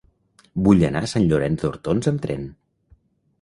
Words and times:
Vull 0.67 0.85
anar 0.87 1.03
a 1.07 1.09
Sant 1.11 1.27
Llorenç 1.33 1.65
d'Hortons 1.67 2.11
amb 2.13 2.25
tren. 2.25 2.49